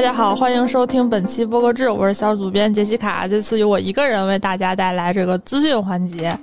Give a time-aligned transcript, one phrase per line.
[0.00, 3.28] 大家好，欢迎收听本期播客志，我是小主编杰西卡。
[3.28, 6.34] 这次由我一个人为大家带来这个资讯环节。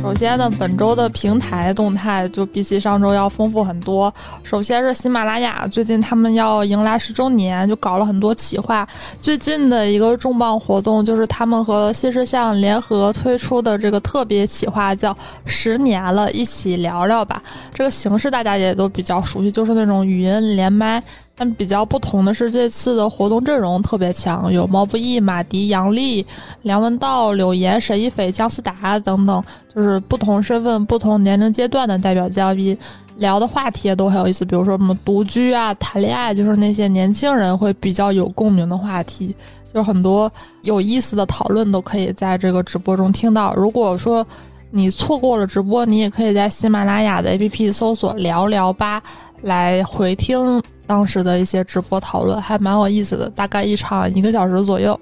[0.00, 4.14] 首先呢，本周的平台动态就比起上周要丰富很多。
[4.44, 8.86] 首先是喜马拉雅，最近他们要迎来十周年，就搞了很多企划。
[9.20, 17.42] 最近的一个重磅活动就是他们和新事项联合推出的这个特别企划，叫“十年了，一起聊聊吧”。
[17.74, 21.02] 这个形式大家也都比较熟悉，就是那种语音连麦。
[21.38, 26.24] 但比较不同的是，这次的活动阵容特别强，有毛不易、马迪、杨笠、
[26.62, 32.74] 梁文道、柳岩、沈一斐、姜思达等等，就是不同身份、不同年龄阶段的代表嘉宾，
[33.16, 34.46] 聊的话题也都很有意思。
[34.46, 39.36] 比如说什么独居啊、谈恋爱，就是那些年轻人会比较有共鸣的话题，
[39.70, 43.54] 就很多有意思的讨论都可以在这个直播中听到。
[43.54, 44.26] 如果说
[44.70, 49.02] 你错过了直播，你也可以在喜马拉雅的 APP 搜索“聊聊吧”
[49.42, 50.62] 来回听。
[50.86, 54.98] 当时的一些直播讨论还蛮有意思的，大概一场一个小时左右。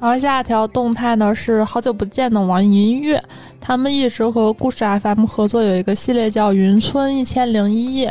[0.00, 3.22] 然后下一条动态呢是好久不见的网易云音乐，
[3.60, 8.08] 他们一直和故事 FM 合作，有一个系列叫《云村一千零一夜》。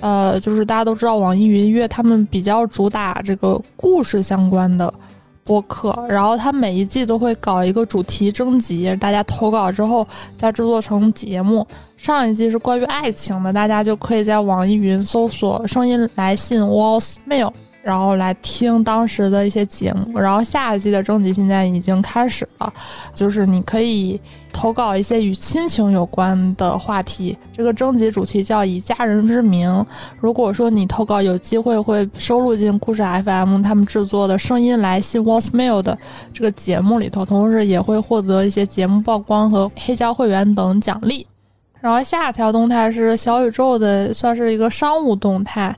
[0.00, 4.92] 呃，就是大家都知道网易云音乐他们比较主打这个故事相关的。
[5.46, 11.66] 播客，然后它每一季都会搞一个主题征集，大家投稿之后再制作成节目。
[11.96, 17.50] 上一季是关于爱情的，大家就可以在网易云搜索“声音来信 ”（voicemail）。
[17.86, 22.72] 然后来听当时的一些节目，然后下一季的征集现在已经开始了，
[23.14, 24.20] 就是你可以
[24.52, 27.38] 投稿一些与亲情有关的话题。
[27.56, 29.86] 这个征集主题叫以家人之名。
[30.18, 35.96] 如果说你投稿有机会会收录进故事 FM 他们制作的声音来信 Voicemail 的
[36.34, 41.24] 这个节目里头，同时也会获得一些节目曝光和黑胶会员等奖励。
[41.80, 45.72] 然后下一条动态是小宇宙的，算是一个商务动态。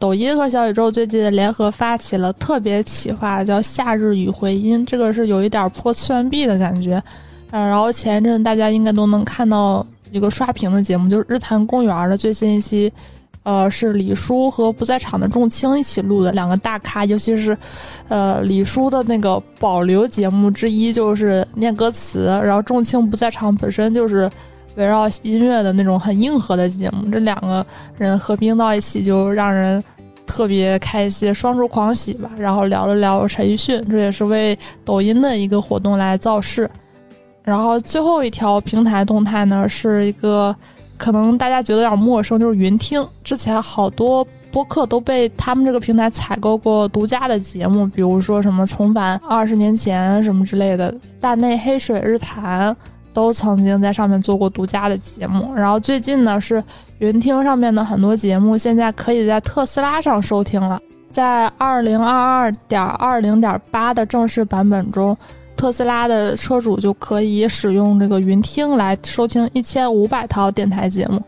[0.00, 7.00] 抖音和小宇宙最近联合发起了特别企划，叫“夏日与回音”，这个是有一点破次元壁的感觉。
[7.50, 12.90] 嗯，然后前一阵大家应该都能看到一个刷屏的节目，就是日坛公园的最新一期，
[13.42, 17.54] 呃，是李叔和不在场的仲青一起录的两个大咖，尤其是，
[18.08, 24.30] 呃，李叔的那个保留节目之一就是念歌词，然后仲青不在场本身就是
[24.76, 27.64] 围绕音乐的那种很硬核的节目，这两个
[27.96, 29.82] 人合并到一起就让人。
[30.26, 32.30] 特别开心，双出狂喜吧。
[32.38, 36.70] 然后聊了聊陈奕迅，这也是为抖音的一个活动来造势。
[37.42, 40.54] 然后最后一条平台动态呢，是一个
[40.96, 43.04] 可能大家觉得有点陌生，就是云听。
[43.24, 52.76] 之前好多播客都被他们这个平台采购过独家的节目，比如说什么重返二十年前什么之类的，大内黑水日谈。
[53.12, 56.62] 都曾经在上面做过独家的节目，然后最近呢是
[56.98, 60.80] 云听上面的很多节目，现在可以在特斯拉上收听了。
[61.10, 65.16] 在二零二二点二零点八的正式版本中，
[65.56, 71.20] 特斯拉的车主就可以使用这个云听来收听一千五百套电台节目。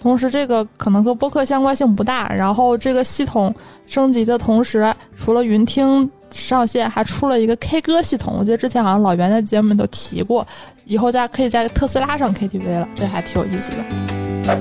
[0.00, 2.28] 同时，这个可能和播客相关性不大。
[2.34, 3.54] 然后这个系统
[3.86, 6.10] 升级的同时，除了云听。
[6.30, 10.46] 上线还出了一个 K 歌系统，我记得之前好像老袁在节目里头提过，
[10.84, 14.58] 以后大家可以在特斯拉上 KTV 了，这还挺有意思的。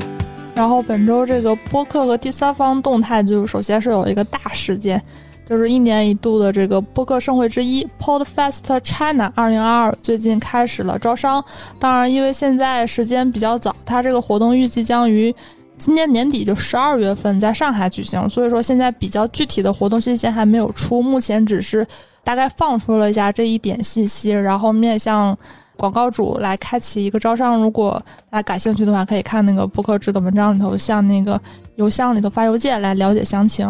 [0.55, 5.01] 然后本周这个播客和第三方动态，就首先是有一个大事件，
[5.45, 11.43] 就是一年一度的这个播客盛会之一 Podfest China 2022最近开始了招商。
[11.79, 15.33] 当然，因为现在时间比较早，它这个活动预计将于。
[15.79, 21.87] 今年年底就十二月份在上海举行，所以说现在比较具体的活动信息还没有出，目前只是
[22.23, 25.35] 大概放出了一下这一点信息，然后面向
[25.77, 27.57] 广告主来开启一个招商。
[27.59, 31.41] 如果大家感兴趣的话，可以看那个博客制的文章里头，向那个
[31.75, 33.65] 邮箱里头发邮件来了解详情。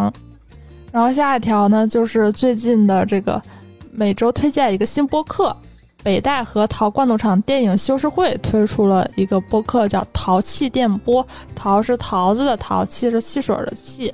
[0.91, 3.40] 然后下一条呢，就是最近的这个
[3.91, 5.56] 每周推荐一个新播客。
[6.02, 11.23] 北戴河陶罐头厂电影修饰会推出了一个播客，叫《淘气电波》。
[11.56, 14.14] 淘是桃子的淘，气是汽水的气。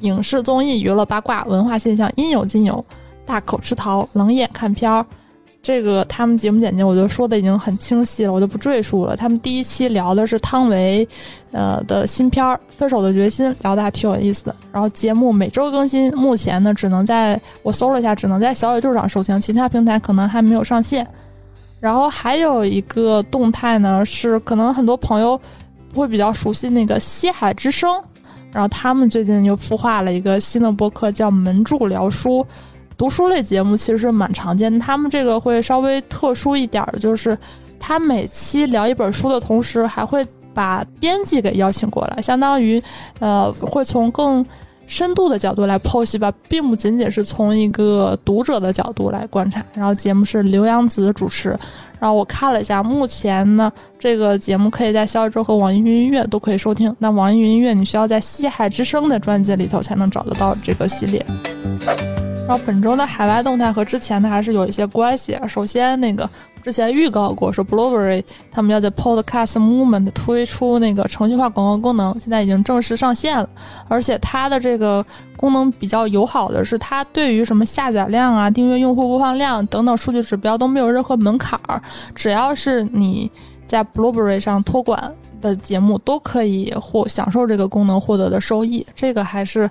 [0.00, 2.82] 影视综艺、娱乐八卦、文化现象，应有尽有。
[3.26, 5.04] 大口吃桃，冷眼看片儿。
[5.62, 9.14] 这个他们节目简介我就说的已经很清晰了，我就不赘述了。
[9.14, 11.06] 他们第一期聊的是汤唯，
[11.52, 14.56] 呃的新片《分手的决心》，聊的还挺有意思的。
[14.72, 21.06] 然后节目每周更新，目前呢只能在我搜了一下，只能在小宇宙上收听，其他平台可能还没有上线。
[21.78, 25.38] 然后还有一个动态呢，是可能很多朋友
[25.94, 28.02] 会比较熟悉那个西海之声，
[28.50, 32.46] 然后他们最近又孵化了一个新的播客，叫门柱聊书。
[33.00, 37.36] 读书类节目其实是蛮常见的，他们这个会稍微特殊一点儿，就是
[37.78, 42.82] 他每期聊一本书的同时，还会把编辑给邀请过来，相当于，
[43.18, 44.44] 呃，会从更
[44.86, 49.64] 深度的角度来剖析吧，并不仅仅是从一个读者的角度来观察。
[49.72, 51.58] 然后节目是刘洋子主持，
[51.98, 56.94] 然后我看了一下，目前呢这个节目可以在小宇宙和网易云音乐都可以收听。
[56.98, 61.24] 那网易云音乐你需要在《西海之声》的专辑里头才能找得到这个系列。
[62.50, 65.38] 然后本周的海外动态和之前的还是有一些关系。
[65.46, 66.28] 首先，那个
[66.64, 73.48] 之前预告过说，Blueberry 他们要在 Podcast Movement 推出那个程序化广告功能，现在已经正式上线了。
[73.86, 75.06] 而且它的这个
[75.36, 81.80] 功能比较友好的是，它对于什么下载量啊、订阅用户播放量等等数据指标都没有任何门槛儿，
[82.16, 83.30] 只要是你
[83.64, 85.00] 在 Blueberry 上托管
[85.40, 88.84] 的节目，都可以获享受这个功能获得的收益。
[88.96, 89.70] 这个还是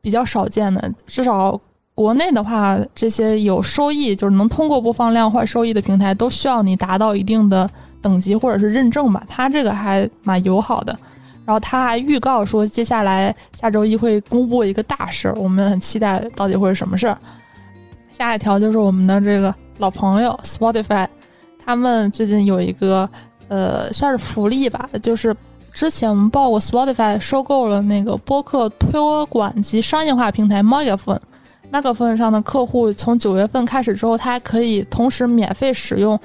[0.00, 1.60] 比较少见的，至少。
[1.96, 7.66] 国内的话，这些有收益，就是能通过播放量换收益的平台，都需要你达到一定的
[8.02, 9.24] 等级或者是认证吧。
[9.26, 10.94] 它这个还蛮友好的。
[11.46, 17.16] 然后他还预告说，接下来下周一会公布一个大事儿，我们很期待到底会是什么事儿。
[18.12, 21.06] 下一条就是我们的这个老朋友 Spotify，
[21.64, 23.08] 他们最近有一个
[23.48, 25.34] 呃算是福利吧，就是
[25.72, 31.20] 之前我们报过 Spotify 收购了那个播客托管及商业化平台 Megaphone。
[31.72, 36.18] Megaphone 上的客户从九月份开始之后，他还可以同时免费使用，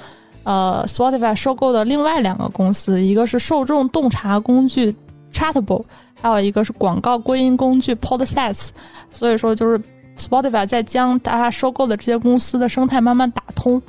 [0.44, 4.96] 呃，Spotify 收购的另外两个公司，一个是受众洞察工具
[5.34, 5.84] Chatable，
[6.22, 8.70] 还有一个是广告归因工具 Podsets。
[9.10, 9.82] 所以说，就是
[10.18, 13.82] Spotify 在将大家收购的这些公司的生态慢慢打通，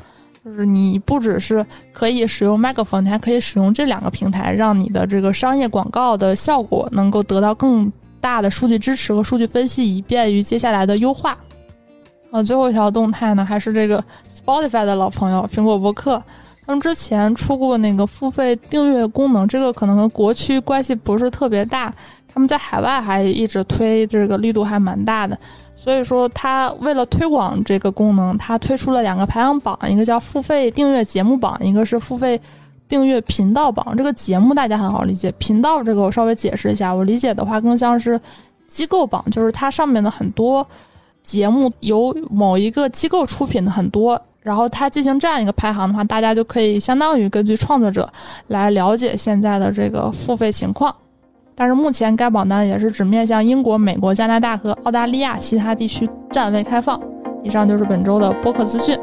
[0.45, 7.93] 就是你不只是可以使用 Megaphone，你还可以使用这两个平台，让你的这个商业广告的效果能够得到更。
[8.23, 11.37] 大的数据支持和数据分析，以便于接下来的优化。
[12.31, 14.03] 啊，最后一条动态呢，还是这个
[14.35, 16.23] Spotify 的老朋友苹果播客，
[16.65, 21.93] 他们之前出过那个付费订阅功能，这个可能和国区关系不是特别大。
[22.33, 25.39] 他们在海外还一直推这个力度还蛮大的，
[25.77, 32.41] 所以说他为了推广这个功能，他推出了两个排行榜，一个叫付费订阅节目榜，一个是付费。
[32.93, 38.21] 订阅频道榜这个节目大家很好理解，频道这个我稍微解释一下，我理解的话更像是
[38.69, 40.67] 机构榜，就是它上面的很多
[41.25, 48.07] 节目由某一个机构出品的很多，然后它进行这样一个排行的话，大家就可以相当于根据创作者
[48.49, 50.95] 来了解现在的这个付费情况。
[51.55, 57.01] 但是目前该榜单也是只面向英国、美国、加拿大和澳大利亚其他地区暂未开放。
[57.43, 58.99] 以上就是本周的播客资讯。